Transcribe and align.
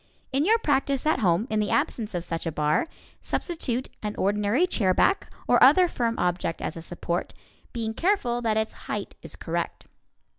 In 0.31 0.45
your 0.45 0.57
practice 0.57 1.05
at 1.05 1.19
home, 1.19 1.45
in 1.51 1.59
the 1.59 1.69
absence 1.69 2.15
of 2.15 2.23
such 2.23 2.47
a 2.47 2.51
bar, 2.51 2.87
substitute 3.19 3.87
an 4.01 4.15
ordinary 4.15 4.65
chairback 4.65 5.29
or 5.47 5.61
other 5.61 5.87
firm 5.87 6.17
object 6.17 6.59
as 6.59 6.75
a 6.75 6.81
support, 6.81 7.35
being 7.71 7.93
careful 7.93 8.41
that 8.41 8.57
its 8.57 8.73
height 8.89 9.13
is 9.21 9.35
correct. 9.35 9.85